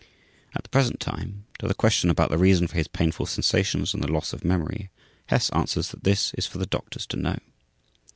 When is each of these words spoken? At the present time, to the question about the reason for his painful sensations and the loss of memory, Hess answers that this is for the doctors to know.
At 0.55 0.63
the 0.63 0.69
present 0.69 0.99
time, 0.99 1.45
to 1.59 1.67
the 1.67 1.75
question 1.75 2.09
about 2.09 2.31
the 2.31 2.37
reason 2.39 2.65
for 2.65 2.73
his 2.73 2.87
painful 2.87 3.27
sensations 3.27 3.93
and 3.93 4.03
the 4.03 4.11
loss 4.11 4.33
of 4.33 4.43
memory, 4.43 4.89
Hess 5.27 5.51
answers 5.51 5.89
that 5.89 6.03
this 6.03 6.33
is 6.33 6.47
for 6.47 6.57
the 6.57 6.65
doctors 6.65 7.05
to 7.05 7.17
know. 7.17 7.37